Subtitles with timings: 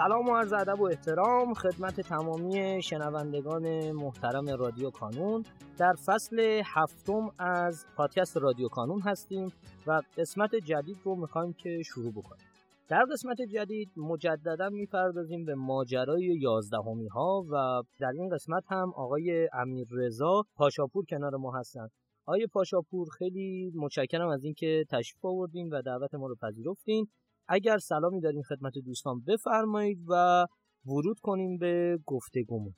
[0.00, 5.44] سلام و عرض ادب و احترام خدمت تمامی شنوندگان محترم رادیو کانون.
[5.78, 9.52] در فصل هفتم از پادکست رادیو کانون هستیم
[9.86, 12.44] و قسمت جدید رو می‌خوایم که شروع بکنیم.
[12.88, 19.48] در قسمت جدید مجددا می‌پردازیم به ماجرای یازدهمی ها و در این قسمت هم آقای
[19.52, 21.88] امیر رضا پاشاپور کنار ما هستن.
[22.26, 27.06] آقای پاشاپور خیلی متشکرم از اینکه تشریف آوردین و دعوت ما رو پذیرفتین.
[27.52, 30.46] اگر سلامی دارین خدمت دوستان بفرمایید و
[30.86, 32.74] ورود کنیم به گفتگومون.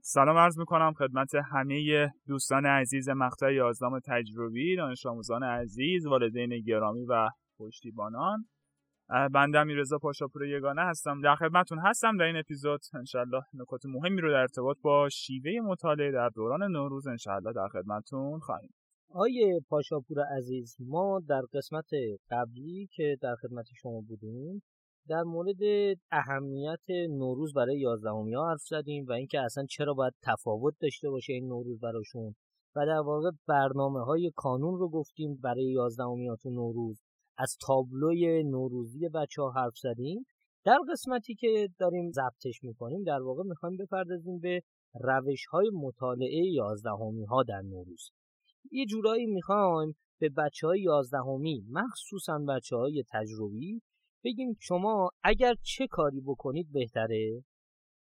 [0.00, 7.04] سلام عرض می‌کنم خدمت همه دوستان عزیز مقطع یازدهم تجربی دانش آموزان عزیز والدین گرامی
[7.04, 7.28] و
[7.58, 8.44] پشتیبانان.
[9.34, 11.20] بنده میرزا پاشاپور یگانه هستم.
[11.20, 12.80] در خدمتتون هستم در این اپیزود.
[12.94, 18.38] انشالله نکات مهمی رو در ارتباط با شیوه مطالعه در دوران نوروز انشالله در خدمتتون
[18.38, 18.70] خواهیم.
[19.18, 21.88] آیه پاشاپور عزیز ما در قسمت
[22.30, 24.62] قبلی که در خدمت شما بودیم
[25.08, 25.56] در مورد
[26.10, 31.32] اهمیت نوروز برای یازدهمی ها حرف زدیم و اینکه اصلا چرا باید تفاوت داشته باشه
[31.32, 32.34] این نوروز براشون
[32.76, 37.02] و در واقع برنامه های کانون رو گفتیم برای یازدهمی ها تو نوروز.
[37.38, 40.26] از تابلوی نوروزی بچه ها حرف زدیم.
[40.64, 44.60] در قسمتی که داریم ضبطش می‌کنیم در واقع می‌خوایم بپردازیم به
[44.94, 48.10] روش های مطالعه یازدهمی ها در نوروز.
[48.72, 53.82] یه جورایی می‌خوایم به بچه های یازدهمی مخصوصا بچه های تجربی
[54.24, 57.44] بگیم شما اگر چه کاری بکنید بهتره؟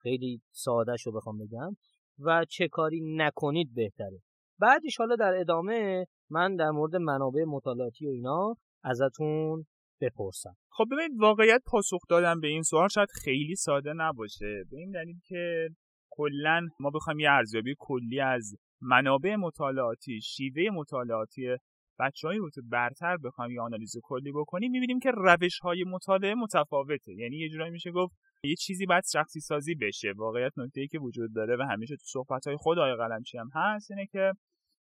[0.02, 1.76] خیلی ساده شو بخوام بگم.
[2.20, 4.20] و چه کاری نکنید بهتره.
[4.60, 9.66] بعدش حالا در ادامه من در مورد منابع مطالعاتی و اینا ازتون
[10.02, 10.56] بپرسم.
[10.70, 14.64] خب ببینید واقعیت پاسخ دادن به این سوال شاید خیلی ساده نباشه.
[14.72, 15.70] به این دلیل که
[16.10, 21.58] کلا ما بخوایم یه ارزیابی کلی از منابع مطالعاتی شیوه مطالعاتی
[22.00, 27.14] بچه های رتبه برتر بخوایم یه آنالیز کلی بکنیم می‌بینیم که روش های مطالعه متفاوته.
[27.14, 30.14] یعنی یه جورایی میشه گفت یه چیزی باید شخصی سازی بشه.
[30.18, 33.50] واقعیت نکته ای که وجود داره و همیشه تو صحبت های خود آقای قلمچی هم
[33.56, 34.34] هست اینه که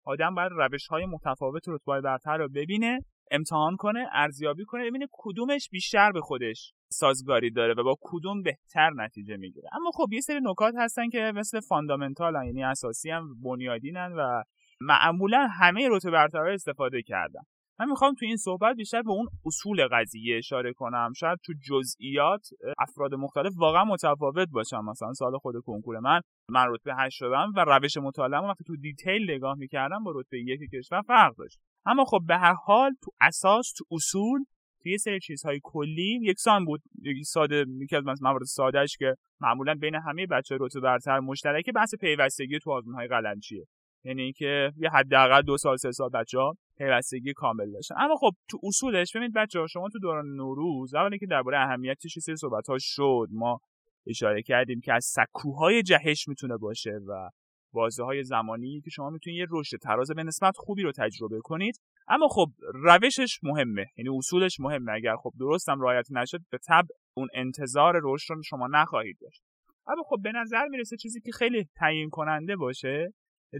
[0.05, 2.99] آدم باید روش های متفاوت رتبه برتر رو ببینه
[3.31, 8.89] امتحان کنه ارزیابی کنه ببینه کدومش بیشتر به خودش سازگاری داره و با کدوم بهتر
[8.95, 9.69] نتیجه می‌گیره.
[9.73, 14.43] اما خب یه سری نکات هستن که مثل fundamental یعنی اساسین بنیادینن و
[14.81, 17.41] معمولا همه رتبه برتر استفاده کردن.
[17.79, 21.13] من می‌خوام تو این صحبت بیشتر به اون اصول قضیه اشاره کنم.
[21.17, 22.47] شاید تو جزئیات
[22.79, 26.21] افراد مختلف واقعا متفاوت باشم مثلا سال خود کنکور من
[26.51, 30.59] من رتبه 8 شدم و روش مطالعه وقتی تو دیتیل نگاه می‌کردم با رتبه یک
[30.73, 31.59] کشور فرق داشت.
[31.85, 34.45] اما خب به هر حال تو اساس تو اصول
[34.89, 36.81] یه سری چیزهای کلی یکسان بود.
[37.01, 41.95] یکی ساده یکی از موارد سادهش که معمولا بین همه بچه رتبه برتر مشترکه بحث
[41.95, 43.65] پیوستگی تو آزمونهای قلمچیه.
[44.03, 47.95] یعنی اینکه یه حداقل دو سال سه سال بچه ها پیوستگی کامل داشتن.
[47.97, 52.19] اما خب تو اصولش ببینید بچه ها شما تو دوران نوروز اولی که درباره اهمیتش
[52.19, 53.59] سری صحبت ها شد ما
[54.07, 57.29] اشاره کردیم که از سکوهای جهش می‌تونه باشه و
[57.73, 61.79] بازه های زمانی که شما می‌تونید یه رشد تراز به نسبت خوبی رو تجربه کنید.
[62.07, 64.91] اما خب روشش مهمه یعنی اصولش مهمه.
[64.91, 66.85] اگر خب درستم رعایت نشد به تب
[67.17, 69.43] اون انتظار رشد رو شما نخواهید داشت.
[69.87, 73.13] اما خب به نظر می‌رسه چیزی که خیلی تعیین کننده باشه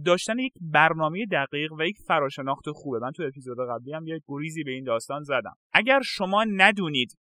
[0.05, 2.99] داشتن یک برنامه دقیق و یک فراشناخت خوبه.
[2.99, 5.55] من تو اپیزود قبلی هم یک گریزی به این داستان زدم.
[5.73, 7.17] اگر شما ندونید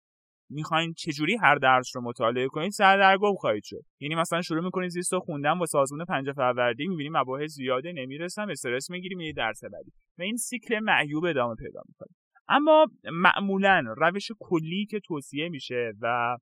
[0.49, 3.81] می‌خواین چجوری هر درس رو مطالعه کنید سردرگم خواهید شد.
[3.99, 8.89] یعنی مثلا شروع می‌کنید زیست خوندن با سازمان پنج فروردین می‌بینید مباحث زیاده نمی‌رسم استرس
[8.89, 9.91] می‌گیریم یه درس بعدی.
[10.21, 12.09] و این سیکل معیوب ادامه پیدا می‌کنه.
[12.47, 16.37] اما معمولا روش کلی که توصیه میشه و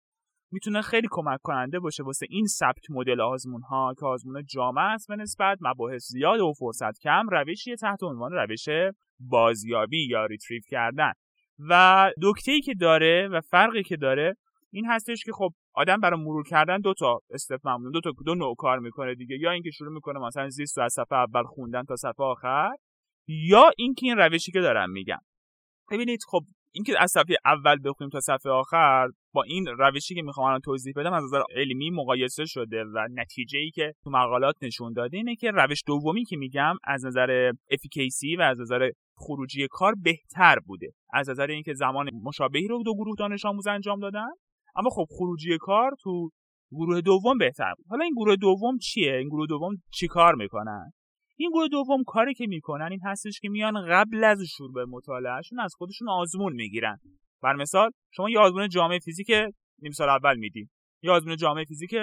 [0.51, 5.07] می‌تونه خیلی کمک کننده باشه واسه این ثبت مدل آزمون ها که آزمون جامع است
[5.07, 8.65] به نسبت مباحث زیاد و فرصت کم روشی تحت عنوان روش
[9.19, 11.11] بازیابی یا ریتریو کردن.
[11.69, 14.35] و دکته ای که داره و فرقی که داره
[14.71, 18.35] این هستش که خب آدم برای مرور کردن دو تا استپ معمولا دو تا دو
[18.35, 19.37] نوع کار می‌کنه دیگه.
[19.39, 22.69] یا اینکه شروع می‌کنه مثلا زیست از صفحه اول خوندن تا صفحه آخر
[23.31, 25.19] یا اینکه این روشی که دارم میگم.
[25.91, 26.41] ببینید خب
[26.73, 30.93] اینکه از صفحه اول بخونیم تا صفحه آخر با این روشی که می‌خوام الان توضیح
[30.95, 35.35] بدم از نظر علمی مقایسه شده و نتیجه ای که تو مقالات نشون داده اینه
[35.35, 40.87] که روش دومی که میگم از نظر افیکیسی و از نظر خروجی کار بهتر بوده.
[41.13, 44.29] از نظر اینکه زمان مشابهی رو دو گروه دانش آموز انجام دادن.
[44.75, 46.29] اما خب خروجی کار تو
[46.71, 47.85] گروه دوم بهتر بود.
[47.89, 50.91] حالا این گروه دوم چیه؟ این گروه دوم چیکار می‌کنن؟
[51.41, 55.59] این گروه دوم کاری که می‌کنن این هستش که میان قبل از شروع به مطالعهشون
[55.59, 56.99] از خودشون آزمون می‌گیرن.
[57.43, 59.31] بر مثال شما یه آزمون جامعه فیزیک
[59.81, 60.69] نیم سال اول میدی.
[61.03, 61.93] یا آزمون جامعه فیزیک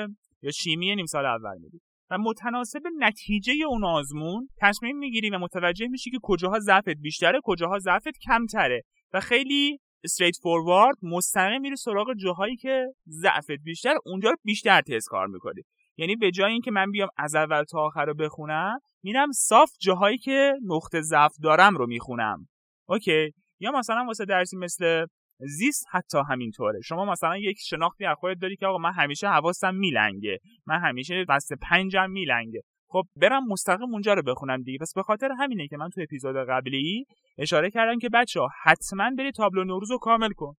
[0.43, 1.81] یا شیمی نیم سال اول میدی.
[2.11, 7.79] و متناسب نتیجه اون آزمون تصمیم می‌گیری و متوجه میشی که کجاها ضعفت بیشتره کجاها
[7.79, 8.83] ضعفت کمتره.
[9.13, 15.09] و خیلی استریت فوروارد مستقیم میری سراغ جاهایی که ضعفت بیشتر اونجا رو بیشتر تست
[15.09, 15.63] کار می‌کنی.
[15.97, 20.19] یعنی به جای اینکه من بیام از اول تا آخر رو بخونم میرم صاف جاهایی
[20.19, 22.49] که نقطه ضعف دارم رو می‌خونم.
[22.89, 23.33] اوکی.
[23.61, 25.07] یا مثلا واسه درسی مثل
[25.39, 26.81] زیست حتی همینطوره.
[26.81, 30.39] شما مثلا یک شناختی از خودت داری که آقا من همیشه حواسم میلنگه.
[30.67, 32.61] من همیشه دست پنجم میلنگه.
[32.89, 34.79] خب برم مستقیم اونجا رو بخونم دیگه.
[34.79, 37.05] پس به خاطر همینه که من تو اپیزود قبلی
[37.39, 40.55] اشاره کردم که بچه ها حتما بری تابلو نوروز رو کامل کن.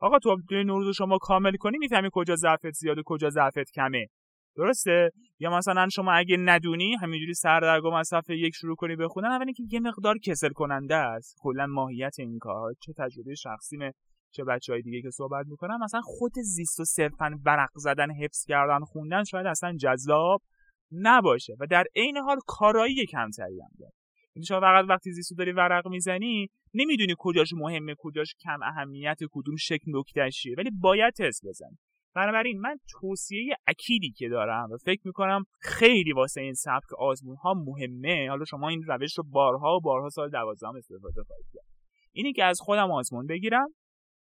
[0.00, 4.06] آقا تابلو نوروز رو شما کامل کنی می‌فهمی کجا ضعفت زیاده کجا ضعفت کمه.
[4.56, 9.52] درسته؟ یا مثلا شما اگه ندونی همینجوری سردرگم از صفحه یک شروع کنی بخونن اولی
[9.52, 11.36] که یه مقدار کسل کننده است.
[11.40, 13.92] کلا ماهیت این کار چه تجربه شخصیمه
[14.30, 15.78] چه بچه های دیگه که صحبت می‌کنن.
[15.84, 20.42] مثلا خود زیست و صرفا برق زدن حفظ کردن خوندن شاید اصلا جذاب
[20.92, 21.56] نباشه.
[21.60, 23.92] و در عین حال کارایی کمتری هم داره.
[24.36, 29.56] یعنی شما فقط وقتی زیستو داری ورق می‌زنی نمی‌دونی کجاش مهمه کجاش کم اهمیت کدوم
[29.56, 31.78] شکل نکتهش ولی باید تست بزنی.
[32.14, 37.54] بنابراین من توصیه اکیدی که دارم و فکر می‌کنم خیلی واسه این سبک آزمون ها
[37.54, 38.28] مهمه.
[38.28, 41.64] حالا شما این روش رو بارها و بارها سال دوازدهم استفاده خواهید کرد.
[42.12, 43.68] اینی که از خودم آزمون بگیرم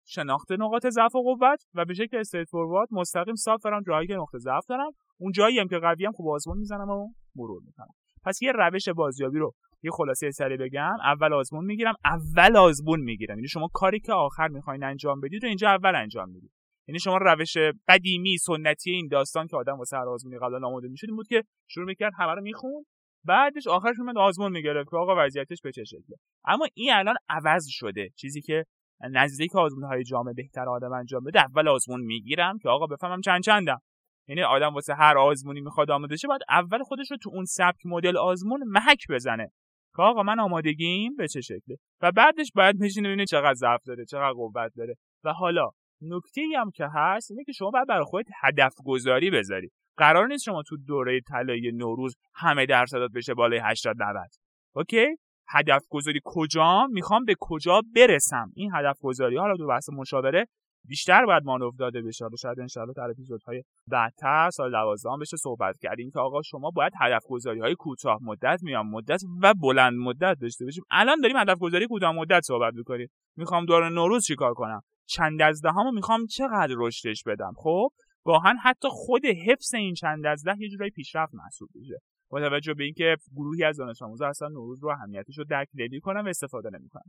[0.06, 4.14] شناخت نقاط ضعف و قوت و به شکل استیت فوروارد مستقیم صاف برم جایی که
[4.14, 4.90] نقطه ضعف دارم.
[5.18, 7.94] اون جایی هم که قوی هم خوب آزمون می‌زنم و مرور می‌کنم.
[8.24, 9.52] پس یه روش بازیابی رو
[9.82, 10.96] یه خلاصه سری بگم.
[11.04, 13.36] اول آزمون می‌گیرم اول آزمون می‌گیرم.
[13.36, 16.50] یعنی شما کاری که آخر می‌خواین انجام بدید رو اینجا اول انجام می‌دید.
[16.88, 17.56] یعنی شما روش
[17.88, 21.86] قدیمی سنتی این داستان که آدم واسه هر آزمونی قبلا آماده می‌شد بود که شروع
[21.86, 22.84] می‌کرد همه رو می‌خوند.
[23.24, 26.16] بعدش آخرش اومد آزمون می‌گرفت که آقا وضعیتش به چه شکله.
[26.44, 28.08] اما این الان عوض شده.
[28.16, 28.64] چیزی که
[29.10, 33.42] نزدیک آزمون های جامعه بهتر آدم انجام بده اول آزمون می‌گیرم که آقا بفهمم چند
[33.42, 33.80] چندم.
[34.28, 37.80] یعنی آدم واسه هر آزمونی می‌خواد آماده شه باید اول خودش رو تو اون سبک
[37.84, 39.52] مدل آزمون محک بزنه
[39.96, 41.76] که آقا من آمادگیم به چه شکله.
[42.00, 44.94] و بعدش باید میشینه ببینه چقدر ضعف داره چقدر قوت داره.
[45.24, 45.70] و حالا
[46.02, 49.70] نکته ای هم که هست اینه که شما باید برای خودت هدف گذاری بذاری.
[49.96, 54.28] قرار نیست شما تو دوره طلایی نوروز همه درصدات بشه بالای 80 90
[54.74, 55.06] اوکی؟
[55.48, 60.46] هدف گذاری کجا؟ می‌خوام به کجا برسم؟ این هدف گذاری حالا تو بحث مشاوره
[60.88, 62.24] بیشتر باید مانور داده بشه.
[62.24, 66.92] حالا شاید انشالله در اپیزودهای بعدتر سال دوازدهم بشه صحبت کردیم که آقا شما باید
[67.00, 70.84] هدف گذاری های کوتاه مدت میان مدت و بلند مدت داشته باشیم.
[70.90, 73.08] الان داریم هدف گذاری کوتاه مدت صحبت می‌کنیم.
[73.36, 77.88] می‌خوام دور نوروز چیکار کنم؟ چند از دهمو می‌خوام چقدر رشدش بدم خب؟
[78.24, 81.98] گاهن حتی خود حفظ این چند از ده یه جورایی پیشرفت محسوب میشه.
[82.30, 85.68] با توجه به اینکه گروهی از دانش آموزا اصلا نوروز رو اهمیتش رو درک
[86.02, 87.04] کنن و استفاده نمی‌کنن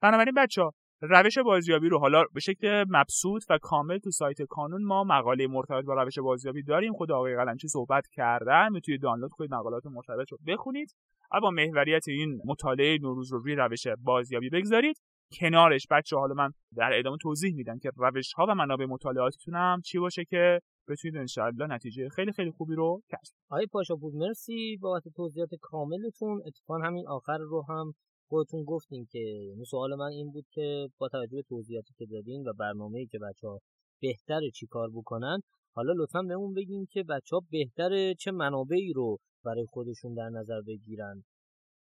[0.00, 4.84] بنابراین بچه ها روش بازیابی رو حالا به شکل مبسوط و کامل تو سایت کانون
[4.84, 6.92] ما مقاله مرتبط با روش بازیابی داریم.
[6.92, 10.94] خود آقای قلمچی صحبت کردن می‌تونید دانلود کنید مقالات مرتبط رو بخونید
[11.42, 14.96] با محوریت این مطالعه نوروز رو روی روش بازیابی بگذارید.
[15.32, 15.86] کنارش.
[15.90, 20.24] بچه حالا من در ادامه توضیح میدم که روش ها و منابع مطالعاتتون چی باشه
[20.24, 26.42] که بتونید انشاءالله نتیجه خیلی خیلی خوبی رو کسب آقای پاشاپور مرسی بابت توضیحات کاملتون.
[26.46, 27.92] اتفاقا همین آخر رو هم
[28.28, 32.48] خودتون گفتین که یعنی سوال من این بود که با توجه به توضیحاتی که دادین
[32.48, 33.58] و برنامه‌ای که بچه ها
[34.02, 35.40] بهتره چی کار بکنن
[35.74, 40.60] حالا لطفا بهمون بگین که بچه ها بهتره چه منابعی رو برای خودشون در نظر
[40.66, 41.24] بگیرن.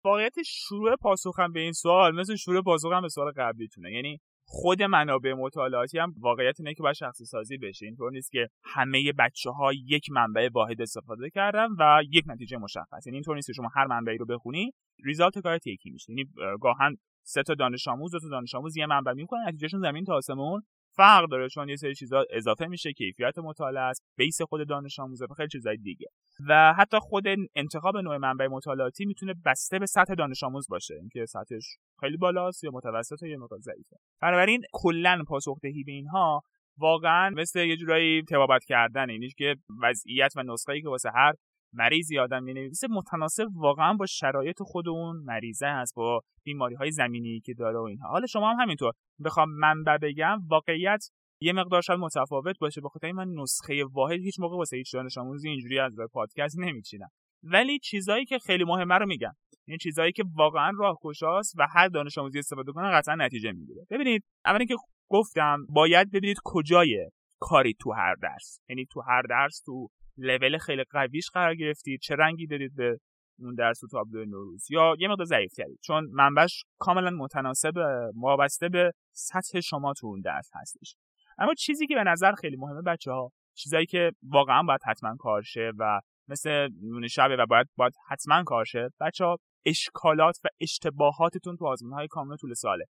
[0.05, 3.93] واقعیت شروع پاسخم به این سوال مثل شروع پاسخم به سوال قبلیتونه.
[3.93, 7.87] یعنی خود منابع مطالعاتی هم واقعیت اینه که باید شخصی سازی بشه.
[7.87, 13.07] اینطور نیست که همه بچه ها یک منبع واحد استفاده کردن و یک نتیجه مشخص.
[13.07, 14.73] یعنی اینطور نیست که شما هر منبعی رو بخونی
[15.05, 16.13] ریزالت کارت یکی میشه.
[16.13, 16.25] یعنی
[16.61, 16.97] گاهن
[17.27, 20.63] سه تا دانش آموز دو تا دانش آموز یه منبع می‌کنن نتیجهشون زمین تا آسمون
[20.97, 25.27] فرق داره چون یه سری چیزا اضافه میشه کیفیت مطالعه است بیس خود دانش آموزه
[25.37, 26.07] خیلی چیزای دیگه.
[26.49, 27.25] و حتی خود
[27.55, 31.65] انتخاب نوع منبع مطالعاتی می‌تونه بسته به سطح دانش آموز باشه اینکه سطحش
[32.01, 33.97] خیلی بالاست یا متوسط یا مقدار ضعیفه.
[34.23, 36.43] بنابراین کلا پاسخدهی به اینها
[36.79, 41.35] واقعا مثل یه جورایی تبابت کردن اینیش که وضعیت و نسخه‌ای که واسه هر
[41.75, 47.41] مریضی آدم می‌نویسه متناسب واقعا با شرایط خود اون مریضه هست با بیماری های زمینی
[47.41, 48.09] که داره و اینها.
[48.09, 48.93] حالا شما هم همینطور
[49.25, 51.05] بخوام منبع بگم واقعیت
[51.41, 55.49] یه مقدار شاید متفاوت باشه بخاطر من نسخه واحد هیچ موقع واسه هیچ دانش آموزی
[55.49, 57.09] اینجوری از پادکست نمیچینم.
[57.43, 59.33] ولی چیزایی که خیلی مهمه رو میگم.
[59.67, 63.87] این چیزایی که واقعا راهگشاست و هر دانش آموزی استفاده کنه قطعا نتیجه می‌گیره.
[63.91, 64.77] ببینید اولی که
[65.11, 68.61] گفتم باید ببینید کجای کاری تو هر درس.
[68.69, 72.01] یعنی تو هر درس تو لول خیلی قویش قرار گرفتید.
[72.01, 72.99] چه رنگی دارید به
[73.39, 77.73] اون درس و تابلو نوروز؟ یا یه مقدار ضعیف کردید چون منبعش کاملا متناسب
[78.15, 80.97] وابسته به سطح شما تو اون درس هستش.
[81.39, 85.73] اما چیزی که به نظر خیلی مهمه بچه ها چیزایی که واقعا باید حتما کارشه
[85.79, 91.67] و مثل نون شبه و باید باید حتما کارشه بچه ها اشکالات و اشتباهاتتون تو
[91.67, 92.85] آزمون های کامل طول ساله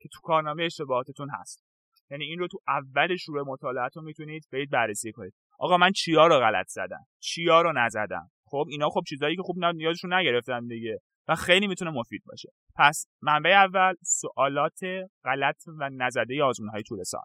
[0.00, 1.64] که تو کارنامه اشتباهاتتون هست.
[2.10, 5.34] یعنی این رو تو اول شروع مطالعهتون می‌تونید برید بررسی کنید.
[5.58, 8.30] آقا من چیا رو غلط زدم چیا رو نزدم.
[8.44, 12.48] خب اینا خب چیزایی که خوب یادشون نگرفتن دیگه و خیلی می‌تونه مفید باشه.
[12.76, 14.80] پس منبع اول سوالات
[15.24, 17.24] غلط و نزده آزمون های طول سال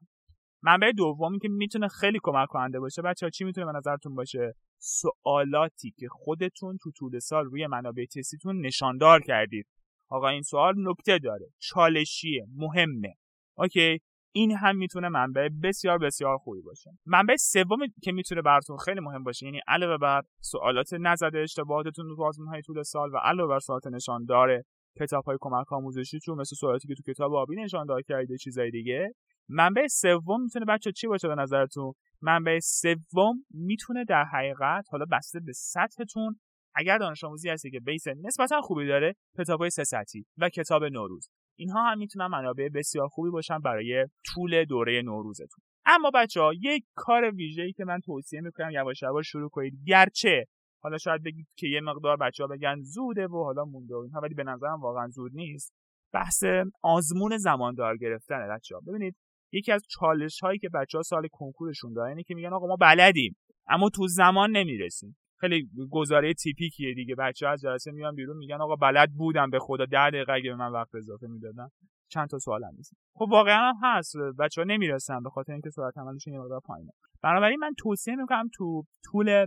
[0.64, 3.02] منبع دومی که می‌تونه خیلی کمک کننده باشه.
[3.02, 8.06] بچه ها چی می‌تونه به نظرتون باشه؟ سوالاتی که خودتون تو طول سال روی منابع
[8.06, 9.68] تستیتون نشاندار کردید.
[10.10, 13.16] آقا این سوال نکته داره چالشیه مهمه.
[13.58, 14.00] اوکی؟
[14.32, 16.92] این هم می‌تونه منبع بسیار بسیار خوبی باشه.
[17.06, 22.24] منبع سومی که می‌تونه براتون خیلی مهم باشه یعنی علاوه بر سوالات نزده اشتباهاتتون تو
[22.24, 24.64] آزمون های طول سال و علاوه بر سوالات نشاندار
[25.00, 29.14] کتاب های کمک آموزشی چون مثل سوالاتی که تو کتاب آبی نشاندار کرده چیزای دیگه
[29.50, 35.40] منبع سوم می‌تونه بچه چی باشه به نظرتون؟ منبع سوم می‌تونه در حقیقت حالا بسته
[35.40, 36.40] به سطحتون
[36.76, 41.30] اگر دانش آموزی هستی که بیس نسبتا خوبی داره کتابای سه سطحی و کتاب نوروز.
[41.62, 45.64] اینها هم می‌تونن منابع بسیار خوبی باشن برای طول دوره نوروزتون.
[45.86, 49.74] اما بچه ها یک کار ویژه‌ای که من توصیه می‌کنم یواش یواش شروع کنید.
[49.86, 50.46] گرچه
[50.84, 54.20] حالا شاید بگید که یه مقدار بچه ها بگن زوده و حالا مونده و اینها
[54.20, 55.74] ولی به نظرم واقعا زود نیست.
[56.14, 56.44] بحث
[56.82, 59.16] آزمون زماندار گرفتن بچه ها ببینید
[59.52, 62.76] یکی از چالش هایی که بچه ها سال کنکورشون دارن اینه که میگن آقا ما
[62.76, 63.38] بلدیم
[63.68, 65.18] اما تو زمان نمی‌رسیم.
[65.42, 67.16] خیلی گزاره تیپیکیه دیگه.
[67.16, 70.56] بچه از جلسه میان بیرون میگن آقا بلد بودم به خدا ده دقیقه اگه به
[70.56, 71.68] من وقت اضافه می‌دادن.
[72.10, 74.16] چند تا سوال هم نیست خب واقعا هم هست.
[74.40, 76.92] بچه ها نمی‌رسن به خاطر اینکه سرعت عملشون یه مقدار پایینه.
[77.24, 79.46] بنابراین من توصیه می‌کنم تو طول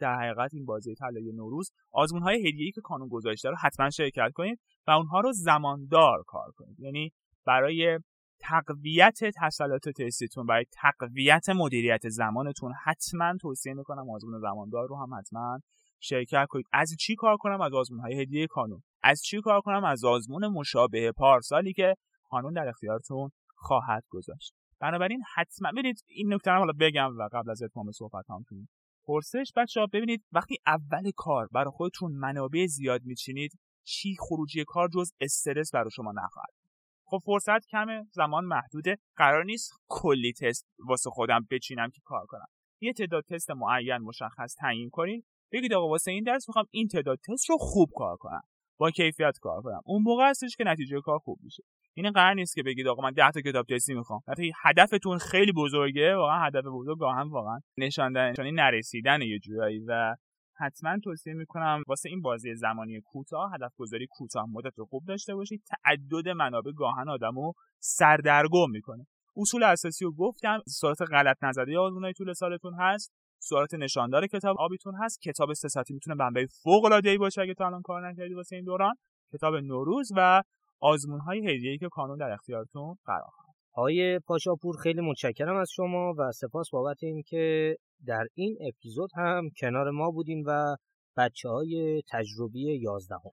[0.00, 4.30] در حقیقت این بازی طلای نوروز آزمون های هدیه‌ای که کانون گذاشته رو حتما شرکت
[4.34, 6.80] کنید و اونها رو زماندار کار کنید.
[6.80, 7.12] یعنی
[7.46, 7.98] برای
[8.48, 12.72] تقویت تسلط تستیتون برای تقویت مدیریت زمانتون.
[12.84, 15.58] حتما توصیه می‌کنم آزمون زماندار رو هم حتما
[16.00, 16.66] شرکت کنید.
[16.72, 18.82] از چی کار کنم؟ از آزمون های هدیه کانون.
[19.02, 21.94] از چی کار کنم؟ از آزمون مشابه پارسالی که
[22.30, 24.54] کانون در اختیارتون خواهد گذاشت.
[24.80, 28.44] بنابراین حتما ببینید این نکته حالا بگم و قبل از اتمام صحبت هم
[29.06, 34.88] پرسش بچه ها ببینید وقتی اول کار برای خودتون منابع زیاد میچینید چی؟ خروجی کار
[34.88, 36.63] جز استرس برای شما نخواهد
[37.06, 38.98] خب فرصت کمه زمان محدوده.
[39.16, 42.46] قرار نیست کلی تست واسه خودم بچینم که کار کنم.
[42.80, 47.18] یه تعداد تست معین مشخص تعیین کنید بگید آقا واسه این درس می‌خوام این تعداد
[47.28, 48.42] تست رو خوب کار کنم.
[48.78, 49.80] با کیفیت کار کنم.
[49.84, 51.62] اون موقع هستش که نتیجه کار خوب میشه.
[51.96, 54.20] این قرار نیست که بگید آقا من 10 تا کتاب تستی می‌خوام.
[54.28, 56.16] وقتی هدفتون خیلی بزرگه.
[56.16, 60.16] واقعا هدف بزرگ هم واقعا نشان دادن نرسیدن یه جورایی و
[60.56, 65.34] حتما توصیه می‌کنم واسه این بازی زمانی کوتاه هدف گذاری کوتاه مدت رو خوب داشته
[65.34, 69.06] باشید تعدد منابع گاهن آدمو سردرگم می‌کنه.
[69.36, 74.94] اصول اساسی رو گفتم سوالات غلط نزده آزمونای طول سالتون هست سوالات نشاندار کتاب آبیتون
[74.94, 75.20] هست.
[75.20, 78.64] کتاب سه می‌تونه منبع فوق العاده ای باشه اگه تا الان کار نکردید واسه این
[78.64, 78.94] دوران.
[79.32, 80.42] کتاب نوروز و
[80.80, 83.30] آزمون های هدیه‌ای که کانون در اختیارتون قرار
[83.74, 87.76] آقای پاشاپور خیلی متشکرم از شما و سپاس بابت اینکه
[88.06, 90.76] در این اپیزود هم کنار ما بودین و
[91.16, 93.30] بچه های تجربی یازدهم.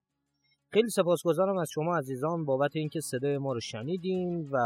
[0.74, 4.58] خیلی سپاسگزارم از شما عزیزان بابت اینکه صدای ما رو شنیدین و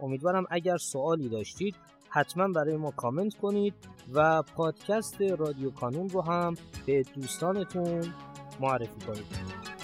[0.00, 1.76] امیدوارم اگر سوالی داشتید
[2.08, 3.74] حتما برای ما کامنت کنید
[4.12, 6.54] و پادکست رادیو کانون رو هم
[6.86, 8.12] به دوستانتون
[8.60, 9.83] معرفی کنید.